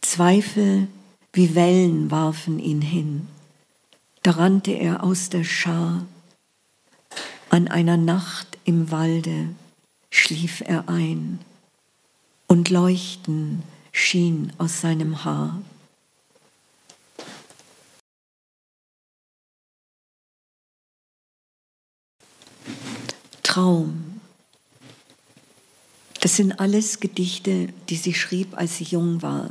Zweifel 0.00 0.88
wie 1.32 1.54
Wellen 1.54 2.10
warfen 2.10 2.58
ihn 2.58 2.80
hin. 2.80 3.26
Da 4.22 4.32
rannte 4.32 4.72
er 4.72 5.02
aus 5.02 5.28
der 5.28 5.44
Schar. 5.44 6.06
An 7.50 7.68
einer 7.68 7.96
Nacht 7.96 8.58
im 8.64 8.90
Walde 8.90 9.48
schlief 10.10 10.62
er 10.64 10.88
ein 10.88 11.40
und 12.46 12.70
Leuchten 12.70 13.62
schien 13.98 14.52
aus 14.58 14.80
seinem 14.80 15.24
Haar. 15.24 15.60
Traum. 23.42 24.20
Es 26.20 26.36
sind 26.36 26.60
alles 26.60 27.00
Gedichte, 27.00 27.72
die 27.88 27.96
sie 27.96 28.14
schrieb, 28.14 28.56
als 28.56 28.76
sie 28.76 28.84
jung 28.84 29.22
war. 29.22 29.50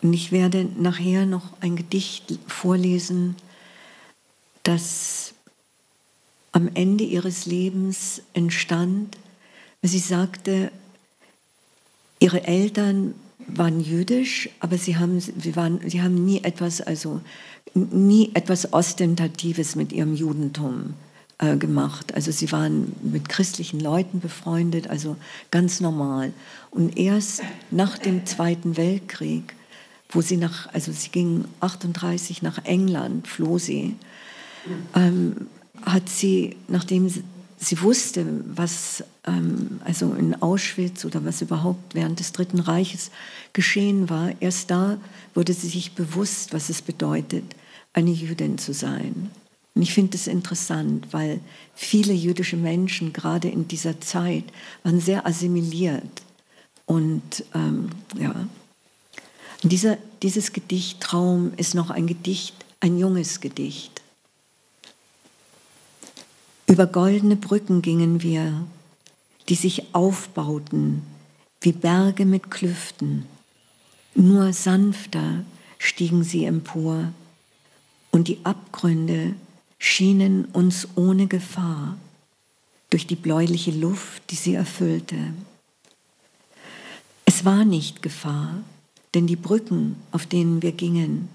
Und 0.00 0.12
ich 0.12 0.32
werde 0.32 0.64
nachher 0.64 1.26
noch 1.26 1.60
ein 1.60 1.76
Gedicht 1.76 2.38
vorlesen, 2.46 3.36
das 4.62 5.34
am 6.52 6.70
Ende 6.74 7.04
ihres 7.04 7.46
Lebens 7.46 8.22
entstand. 8.32 9.16
Sie 9.82 9.98
sagte, 9.98 10.70
ihre 12.20 12.44
Eltern 12.44 13.14
waren 13.48 13.80
jüdisch, 13.80 14.50
aber 14.60 14.78
sie 14.78 14.96
haben, 14.96 15.20
sie 15.20 15.56
waren, 15.56 15.80
sie 15.86 16.02
haben 16.02 16.24
nie 16.24 16.42
etwas, 16.44 16.80
also 16.80 17.20
nie 17.74 18.30
etwas 18.34 18.72
Ostentatives 18.72 19.76
mit 19.76 19.92
ihrem 19.92 20.14
Judentum 20.14 20.94
äh, 21.38 21.56
gemacht. 21.56 22.14
Also 22.14 22.30
sie 22.32 22.50
waren 22.52 22.92
mit 23.02 23.28
christlichen 23.28 23.80
Leuten 23.80 24.20
befreundet, 24.20 24.90
also 24.90 25.16
ganz 25.50 25.80
normal. 25.80 26.32
Und 26.70 26.98
erst 26.98 27.42
nach 27.70 27.98
dem 27.98 28.26
Zweiten 28.26 28.76
Weltkrieg, 28.76 29.54
wo 30.10 30.20
sie 30.20 30.36
nach, 30.36 30.72
also 30.72 30.92
sie 30.92 31.10
ging 31.10 31.44
38 31.60 32.42
nach 32.42 32.64
England, 32.64 33.28
floh 33.28 33.58
sie, 33.58 33.96
ähm, 34.94 35.48
hat 35.82 36.08
sie, 36.08 36.56
nachdem 36.66 37.08
sie, 37.58 37.80
wusste, 37.82 38.26
was 38.54 39.04
ähm, 39.26 39.80
also 39.84 40.14
in 40.14 40.40
Auschwitz 40.40 41.04
oder 41.04 41.24
was 41.24 41.42
überhaupt 41.42 41.94
während 41.94 42.20
des 42.20 42.32
Dritten 42.32 42.60
Reiches 42.60 43.10
geschehen 43.52 44.08
war, 44.08 44.32
erst 44.40 44.70
da 44.70 44.98
wurde 45.34 45.52
sie 45.52 45.68
sich 45.68 45.92
bewusst, 45.92 46.52
was 46.52 46.68
es 46.68 46.82
bedeutet, 46.82 47.44
eine 47.92 48.10
Jüdin 48.10 48.58
zu 48.58 48.72
sein. 48.72 49.30
Und 49.74 49.82
ich 49.82 49.94
finde 49.94 50.16
es 50.16 50.26
interessant, 50.26 51.08
weil 51.12 51.40
viele 51.74 52.12
jüdische 52.12 52.56
Menschen 52.56 53.12
gerade 53.12 53.48
in 53.48 53.68
dieser 53.68 54.00
Zeit 54.00 54.44
waren 54.82 55.00
sehr 55.00 55.26
assimiliert. 55.26 56.22
Und 56.86 57.44
ähm, 57.54 57.90
ja, 58.18 58.34
und 59.62 59.72
dieser, 59.72 59.98
dieses 60.22 60.52
Gedicht 60.52 61.00
Traum 61.00 61.52
ist 61.56 61.74
noch 61.74 61.90
ein 61.90 62.06
Gedicht, 62.06 62.54
ein 62.80 62.98
junges 62.98 63.40
Gedicht. 63.40 63.97
Über 66.68 66.86
goldene 66.86 67.36
Brücken 67.36 67.80
gingen 67.80 68.22
wir, 68.22 68.66
die 69.48 69.54
sich 69.54 69.94
aufbauten 69.94 71.02
wie 71.62 71.72
Berge 71.72 72.26
mit 72.26 72.50
Klüften. 72.50 73.24
Nur 74.14 74.52
sanfter 74.52 75.44
stiegen 75.78 76.22
sie 76.22 76.44
empor 76.44 77.12
und 78.10 78.28
die 78.28 78.38
Abgründe 78.44 79.34
schienen 79.78 80.44
uns 80.44 80.86
ohne 80.94 81.26
Gefahr 81.26 81.96
durch 82.90 83.06
die 83.06 83.16
bläuliche 83.16 83.70
Luft, 83.70 84.30
die 84.30 84.36
sie 84.36 84.54
erfüllte. 84.54 85.16
Es 87.24 87.44
war 87.44 87.64
nicht 87.64 88.02
Gefahr, 88.02 88.60
denn 89.14 89.26
die 89.26 89.36
Brücken, 89.36 89.96
auf 90.12 90.26
denen 90.26 90.62
wir 90.62 90.72
gingen, 90.72 91.28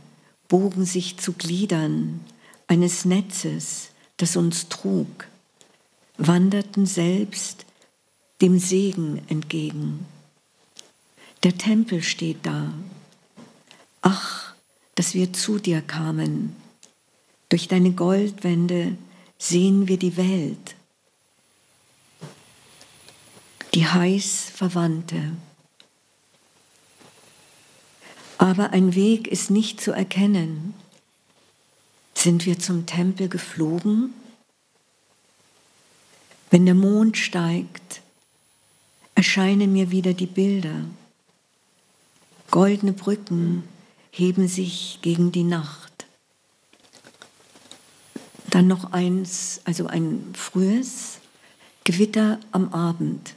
bogen 0.48 0.86
sich 0.86 1.18
zu 1.18 1.34
Gliedern 1.34 2.20
eines 2.68 3.06
Netzes, 3.06 3.90
das 4.18 4.36
uns 4.36 4.70
trug, 4.70 5.28
wanderten 6.18 6.86
selbst 6.86 7.66
dem 8.42 8.60
Segen 8.60 9.22
entgegen. 9.28 10.06
Der 11.44 11.58
Tempel 11.58 12.02
steht 12.02 12.46
da. 12.46 12.74
Ach, 14.02 14.54
dass 14.96 15.14
wir 15.14 15.34
zu 15.34 15.60
dir 15.60 15.82
kamen. 15.82 16.56
Durch 17.50 17.68
deine 17.68 17.92
Goldwände 17.92 18.98
sehen 19.38 19.88
wir 19.88 19.98
die 19.98 20.18
Welt, 20.18 20.76
die 23.74 23.86
heiß 23.86 24.52
Verwandte. 24.54 25.34
Aber 28.38 28.72
ein 28.72 28.96
Weg 28.96 29.28
ist 29.28 29.50
nicht 29.50 29.82
zu 29.82 29.92
erkennen. 29.92 30.74
Sind 32.24 32.46
wir 32.46 32.58
zum 32.58 32.86
Tempel 32.86 33.28
geflogen? 33.28 34.14
Wenn 36.50 36.66
der 36.66 36.74
Mond 36.74 37.18
steigt, 37.18 38.00
erscheinen 39.14 39.74
mir 39.74 39.92
wieder 39.92 40.14
die 40.14 40.26
Bilder. 40.26 40.86
Goldene 42.50 42.94
Brücken 42.94 43.64
heben 44.10 44.48
sich 44.48 45.00
gegen 45.02 45.34
die 45.34 45.44
Nacht. 45.44 46.06
Dann 48.52 48.68
noch 48.68 48.94
eins, 48.94 49.60
also 49.66 49.88
ein 49.88 50.24
frühes 50.34 51.18
Gewitter 51.84 52.40
am 52.54 52.74
Abend. 52.74 53.36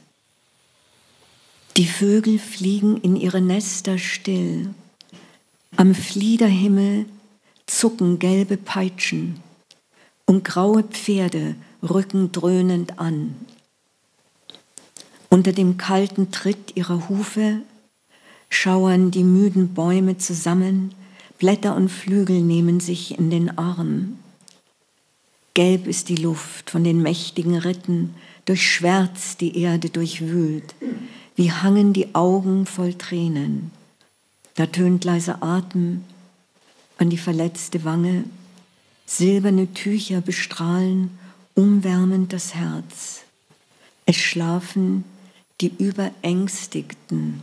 Die 1.75 1.87
Vögel 1.87 2.39
fliegen 2.39 2.95
in 3.01 3.17
ihre 3.17 3.41
Nester 3.41 3.97
still. 3.97 4.73
Am 5.75 5.93
Fliederhimmel 5.93 7.05
zucken 7.67 8.17
gelbe 8.17 8.57
Peitschen 8.57 9.39
und 10.25 10.43
graue 10.43 10.83
Pferde 10.83 11.55
rücken 11.83 12.31
dröhnend 12.31 12.97
an. 12.97 13.35
Unter 15.29 15.51
dem 15.51 15.77
kalten 15.77 16.31
Tritt 16.31 16.75
ihrer 16.75 17.09
Hufe 17.09 17.61
schauern 18.49 19.11
die 19.11 19.23
müden 19.23 19.73
Bäume 19.73 20.17
zusammen, 20.17 20.95
Blätter 21.37 21.75
und 21.75 21.89
Flügel 21.89 22.41
nehmen 22.41 22.79
sich 22.79 23.19
in 23.19 23.29
den 23.29 23.57
Arm. 23.57 24.17
Gelb 25.53 25.87
ist 25.87 26.09
die 26.09 26.15
Luft 26.15 26.69
von 26.69 26.83
den 26.83 27.01
mächtigen 27.01 27.55
Ritten, 27.55 28.15
durch 28.45 28.65
Schwärz 28.65 29.37
die 29.37 29.59
Erde 29.59 29.89
durchwühlt, 29.89 30.73
wie 31.35 31.51
hangen 31.51 31.93
die 31.93 32.15
Augen 32.15 32.65
voll 32.65 32.93
Tränen. 32.93 33.71
Da 34.55 34.65
tönt 34.65 35.03
leiser 35.03 35.43
Atem 35.43 36.03
an 36.97 37.09
die 37.09 37.17
verletzte 37.17 37.83
Wange, 37.83 38.25
silberne 39.05 39.73
Tücher 39.73 40.21
bestrahlen 40.21 41.17
umwärmend 41.55 42.33
das 42.33 42.53
Herz. 42.53 43.21
Es 44.05 44.15
schlafen 44.15 45.03
die 45.59 45.71
Überängstigten. 45.77 47.41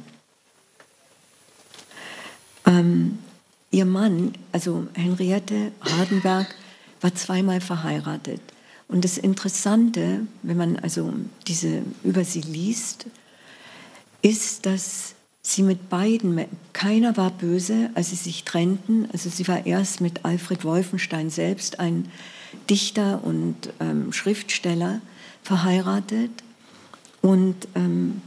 Ähm, 2.66 3.18
ihr 3.70 3.84
Mann, 3.84 4.34
also 4.52 4.86
Henriette 4.94 5.72
Hardenberg, 5.80 6.54
war 7.00 7.14
zweimal 7.14 7.60
verheiratet. 7.60 8.40
Und 8.88 9.04
das 9.04 9.18
Interessante, 9.18 10.26
wenn 10.42 10.56
man 10.56 10.76
also 10.78 11.12
diese 11.46 11.82
über 12.02 12.24
sie 12.24 12.42
liest, 12.42 13.06
ist, 14.22 14.64
dass 14.64 15.13
sie 15.44 15.62
mit 15.62 15.90
beiden, 15.90 16.40
keiner 16.72 17.16
war 17.16 17.30
böse, 17.30 17.90
als 17.94 18.10
sie 18.10 18.16
sich 18.16 18.44
trennten. 18.44 19.08
Also 19.12 19.28
sie 19.28 19.46
war 19.46 19.66
erst 19.66 20.00
mit 20.00 20.24
Alfred 20.24 20.64
Wolfenstein 20.64 21.30
selbst 21.30 21.78
ein 21.78 22.10
Dichter 22.70 23.22
und 23.22 23.56
ähm, 23.78 24.12
Schriftsteller 24.12 25.00
verheiratet 25.42 26.30
und 27.20 27.68
ähm, 27.74 28.22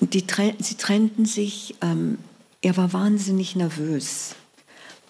die, 0.00 0.24
sie 0.58 0.74
trennten 0.74 1.24
sich. 1.24 1.74
Ähm, 1.80 2.18
er 2.60 2.76
war 2.76 2.92
wahnsinnig 2.92 3.56
nervös 3.56 4.34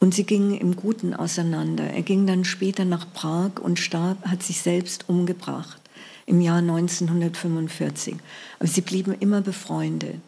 und 0.01 0.15
sie 0.15 0.25
gingen 0.25 0.57
im 0.57 0.77
Guten 0.77 1.13
auseinander. 1.13 1.85
Er 1.85 2.03
ging 2.03 2.27
dann 2.27 2.45
später 2.45 2.85
nach 2.85 3.13
Prag 3.13 3.59
und 3.61 3.81
starb, 3.81 4.25
hat 4.27 4.43
sich 4.45 4.61
selbst 4.61 5.09
umgebracht 5.09 5.81
im 6.27 6.41
Jahr 6.41 6.59
1945. 6.59 8.17
Aber 8.59 8.69
sie 8.69 8.83
blieben 8.83 9.17
immer 9.19 9.41
befreundet. 9.41 10.21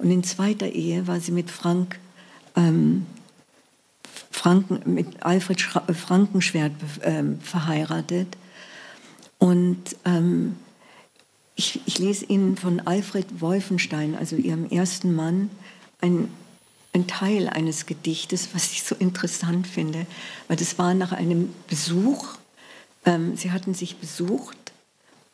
Und 0.00 0.10
in 0.10 0.24
zweiter 0.24 0.66
Ehe 0.66 1.06
war 1.06 1.20
sie 1.20 1.32
mit 1.32 1.50
Frank 1.50 1.98
ähm, 2.56 3.06
Franken, 4.30 4.94
mit 4.94 5.22
Alfred 5.22 5.60
äh, 5.86 5.92
Frankenschwert 5.92 6.72
äh, 7.02 7.22
verheiratet. 7.42 8.28
Und 9.38 9.96
ähm, 10.06 10.56
ich, 11.56 11.80
ich, 11.84 11.98
lese 11.98 12.24
Ihnen 12.24 12.56
von 12.56 12.80
Alfred 12.80 13.42
Wolfenstein, 13.42 14.14
also 14.14 14.36
Ihrem 14.36 14.70
ersten 14.70 15.14
Mann, 15.14 15.50
ein, 16.00 16.28
ein 16.94 17.06
Teil 17.06 17.48
eines 17.48 17.84
Gedichtes, 17.84 18.48
was 18.54 18.72
ich 18.72 18.82
so 18.82 18.94
interessant 18.94 19.66
finde, 19.66 20.06
weil 20.48 20.56
das 20.56 20.78
war 20.78 20.94
nach 20.94 21.12
einem 21.12 21.52
Besuch. 21.68 22.36
Ähm, 23.04 23.36
sie 23.36 23.50
hatten 23.50 23.74
sich 23.74 23.98
besucht 23.98 24.56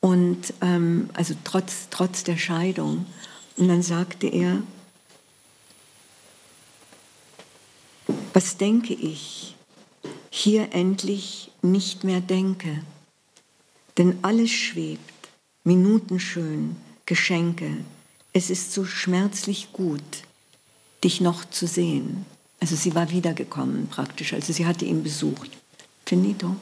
und 0.00 0.52
ähm, 0.62 1.10
also 1.14 1.34
trotz, 1.44 1.88
trotz 1.90 2.24
der 2.24 2.36
Scheidung. 2.36 3.06
Und 3.56 3.68
dann 3.68 3.82
sagte 3.82 4.26
er, 4.26 4.62
Was 8.36 8.58
denke 8.58 8.92
ich? 8.92 9.56
Hier 10.28 10.74
endlich 10.74 11.50
nicht 11.62 12.04
mehr 12.04 12.20
denke. 12.20 12.82
Denn 13.96 14.18
alles 14.20 14.50
schwebt, 14.50 15.30
minutenschön, 15.64 16.76
Geschenke. 17.06 17.78
Es 18.34 18.50
ist 18.50 18.74
so 18.74 18.84
schmerzlich 18.84 19.72
gut, 19.72 20.02
dich 21.02 21.22
noch 21.22 21.46
zu 21.46 21.66
sehen. 21.66 22.26
Also 22.60 22.76
sie 22.76 22.94
war 22.94 23.10
wiedergekommen 23.10 23.88
praktisch, 23.88 24.34
also 24.34 24.52
sie 24.52 24.66
hatte 24.66 24.84
ihn 24.84 25.02
besucht. 25.02 25.52
Finito. 26.04 26.56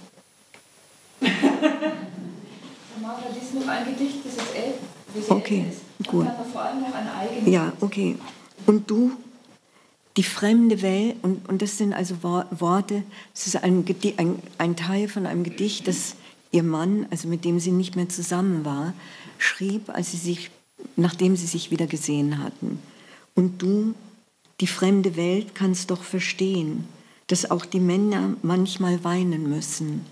Tamara, 1.20 3.24
lies 3.35 3.52
noch 3.52 3.66
ein 3.66 3.85
Gedicht, 3.85 4.18
das 4.24 4.35
ist 4.35 4.54
elf. 4.54 4.76
Okay. 5.28 5.72
Gut. 6.07 6.26
vor 6.52 6.62
allem 6.62 6.80
noch 6.80 6.94
an 6.94 7.09
eigene. 7.09 7.50
Ja, 7.50 7.72
okay. 7.80 8.16
Und 8.66 8.90
du? 8.90 9.12
Die 10.16 10.22
fremde 10.22 10.80
Welt, 10.80 11.16
und, 11.22 11.48
und 11.48 11.61
das 11.61 11.76
sind 11.76 11.92
also 11.92 12.22
Worte, 12.22 13.02
das 13.35 13.48
ist 13.48 13.57
ein, 13.64 13.85
ein, 14.16 14.38
ein 14.59 14.76
Teil 14.76 15.09
von 15.09 15.26
einem 15.26 15.42
Gedicht, 15.42 15.88
das 15.88 16.14
ihr 16.52 16.62
Mann, 16.62 17.07
also 17.11 17.26
mit 17.26 17.44
dem 17.44 17.59
sie 17.59 17.72
nicht 17.72 17.96
mehr 17.96 18.09
zusammen 18.09 18.64
war, 18.64 18.94
schrieb, 19.38 19.90
als 19.90 20.12
sie 20.12 20.16
sich, 20.16 20.50
nachdem 20.94 21.35
sie 21.35 21.46
sich 21.46 21.72
wieder 21.72 21.88
gesehen 21.88 22.38
hatten. 22.38 22.78
Und 23.35 23.61
du, 23.61 23.94
die 24.61 24.68
fremde 24.68 25.16
Welt, 25.16 25.57
kannst 25.57 25.90
doch 25.90 26.04
verstehen, 26.04 26.87
dass 27.26 27.50
auch 27.50 27.64
die 27.64 27.80
Männer 27.80 28.37
manchmal 28.42 29.02
weinen 29.02 29.48
müssen. 29.48 30.07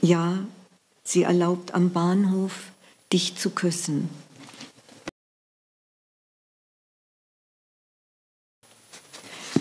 Ja, 0.00 0.38
sie 1.02 1.24
erlaubt 1.24 1.74
am 1.74 1.90
Bahnhof, 1.90 2.70
dich 3.12 3.36
zu 3.36 3.50
küssen. 3.50 4.08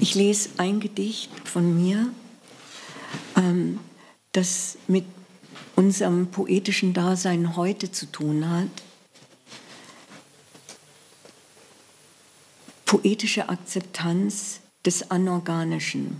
Ich 0.03 0.15
lese 0.15 0.49
ein 0.57 0.81
Gedicht 0.81 1.31
von 1.47 1.81
mir, 1.81 2.09
ähm, 3.37 3.79
das 4.33 4.77
mit 4.89 5.05
unserem 5.77 6.27
poetischen 6.27 6.91
Dasein 6.93 7.55
heute 7.55 7.89
zu 7.89 8.07
tun 8.07 8.49
hat. 8.49 8.67
Poetische 12.83 13.47
Akzeptanz 13.47 14.59
des 14.85 15.09
Anorganischen. 15.09 16.19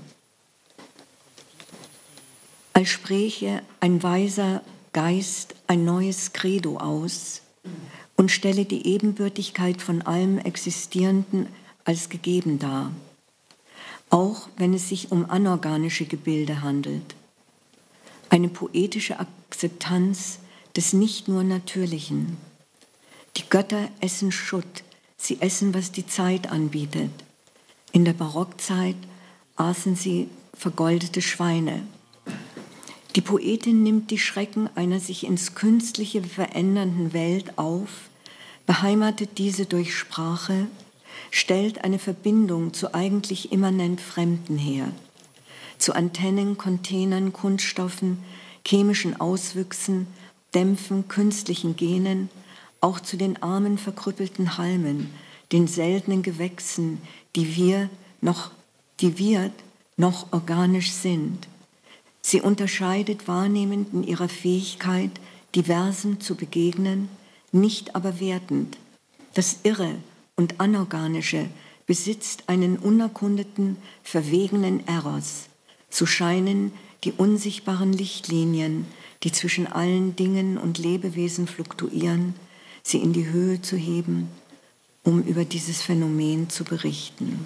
Als 2.72 2.88
spräche 2.88 3.64
ein 3.82 4.02
weiser 4.02 4.62
Geist 4.94 5.56
ein 5.68 5.84
neues 5.84 6.32
Credo 6.32 6.78
aus 6.78 7.42
und 8.16 8.32
stelle 8.32 8.64
die 8.64 8.88
Ebenbürtigkeit 8.88 9.82
von 9.82 10.02
allem 10.04 10.38
Existierenden 10.38 11.48
als 11.84 12.08
gegeben 12.08 12.60
dar, 12.60 12.94
auch 14.10 14.50
wenn 14.58 14.74
es 14.74 14.90
sich 14.90 15.12
um 15.12 15.30
anorganische 15.30 16.06
Gebilde 16.06 16.62
handelt. 16.62 17.16
Eine 18.30 18.50
poetische 18.50 19.20
Akzeptanz 19.20 20.40
des 20.76 20.94
nicht 20.94 21.28
nur 21.28 21.44
Natürlichen. 21.44 22.38
Die 23.38 23.44
Götter 23.50 23.90
essen 24.00 24.32
Schutt, 24.32 24.84
sie 25.18 25.42
essen, 25.42 25.74
was 25.74 25.92
die 25.92 26.06
Zeit 26.06 26.52
anbietet. 26.52 27.12
In 27.92 28.06
der 28.06 28.14
Barockzeit 28.14 28.96
aßen 29.56 29.96
sie 29.96 30.30
vergoldete 30.56 31.22
Schweine. 31.22 31.84
Die 33.16 33.22
Poetin 33.22 33.84
nimmt 33.84 34.10
die 34.10 34.18
Schrecken 34.18 34.70
einer 34.76 35.00
sich 35.00 35.26
ins 35.26 35.54
Künstliche 35.54 36.24
verändernden 36.24 37.14
Welt 37.14 37.58
auf, 37.58 38.10
beheimatet 38.66 39.38
diese 39.38 39.66
durch 39.66 39.96
Sprache, 39.96 40.68
stellt 41.32 41.84
eine 41.84 42.00
Verbindung 42.00 42.74
zu 42.74 42.94
eigentlich 42.94 43.52
immanent 43.52 44.02
Fremden 44.02 44.58
her, 44.58 44.92
zu 45.78 45.94
Antennen, 45.94 46.58
Containern, 46.58 47.34
Kunststoffen, 47.34 48.20
chemischen 48.66 49.20
Auswüchsen, 49.20 50.08
Dämpfen, 50.54 51.08
künstlichen 51.08 51.76
Genen, 51.76 52.30
auch 52.80 53.00
zu 53.00 53.18
den 53.18 53.42
armen 53.42 53.78
verkrüppelten 53.78 54.58
Halmen, 54.58 55.10
den 55.52 55.68
seltenen 55.68 56.22
Gewächsen, 56.22 57.02
die 57.36 57.56
wir 57.56 57.90
noch, 58.22 58.52
die 59.00 59.18
wir 59.18 59.52
noch 59.98 60.32
organisch 60.32 60.92
sind 60.92 61.48
Sie 62.26 62.42
unterscheidet 62.42 63.28
wahrnehmend 63.28 63.94
in 63.94 64.04
ihrer 64.04 64.30
Fähigkeit, 64.30 65.12
diversen 65.56 66.22
zu 66.22 66.36
begegnen, 66.36 67.10
nicht 67.52 67.96
aber 67.96 68.20
wertend. 68.20 68.78
Das 69.34 69.58
Irre 69.64 69.96
und 70.36 70.60
Anorganische 70.60 71.48
besitzt 71.86 72.44
einen 72.48 72.78
unerkundeten, 72.78 73.78
verwegenen 74.04 74.88
Eros. 74.88 75.48
Zu 75.90 76.06
scheinen 76.06 76.72
die 77.04 77.12
unsichtbaren 77.12 77.94
Lichtlinien, 77.94 78.88
die 79.24 79.32
zwischen 79.32 79.68
allen 79.68 80.16
Dingen 80.16 80.58
und 80.58 80.78
Lebewesen 80.78 81.48
fluktuieren, 81.48 82.36
sie 82.82 83.00
in 83.00 83.14
die 83.14 83.28
Höhe 83.28 83.62
zu 83.62 83.78
heben, 83.78 84.30
um 85.04 85.22
über 85.24 85.46
dieses 85.46 85.82
Phänomen 85.82 86.50
zu 86.50 86.64
berichten. 86.64 87.46